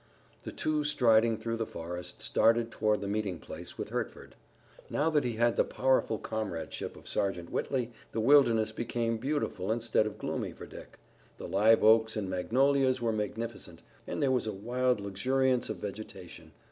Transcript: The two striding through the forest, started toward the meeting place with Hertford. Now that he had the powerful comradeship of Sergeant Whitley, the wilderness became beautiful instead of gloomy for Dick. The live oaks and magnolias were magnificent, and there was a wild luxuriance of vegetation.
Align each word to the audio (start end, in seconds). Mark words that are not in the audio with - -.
The 0.41 0.51
two 0.51 0.83
striding 0.83 1.37
through 1.37 1.57
the 1.57 1.67
forest, 1.67 2.23
started 2.23 2.71
toward 2.71 3.01
the 3.01 3.07
meeting 3.07 3.37
place 3.37 3.77
with 3.77 3.89
Hertford. 3.89 4.33
Now 4.89 5.11
that 5.11 5.23
he 5.23 5.33
had 5.33 5.57
the 5.57 5.63
powerful 5.63 6.17
comradeship 6.17 6.97
of 6.97 7.07
Sergeant 7.07 7.51
Whitley, 7.51 7.91
the 8.11 8.19
wilderness 8.19 8.71
became 8.71 9.17
beautiful 9.17 9.71
instead 9.71 10.07
of 10.07 10.17
gloomy 10.17 10.53
for 10.53 10.65
Dick. 10.65 10.97
The 11.37 11.47
live 11.47 11.83
oaks 11.83 12.15
and 12.17 12.27
magnolias 12.27 12.99
were 12.99 13.13
magnificent, 13.13 13.83
and 14.07 14.23
there 14.23 14.31
was 14.31 14.47
a 14.47 14.53
wild 14.53 14.99
luxuriance 14.99 15.69
of 15.69 15.77
vegetation. 15.77 16.53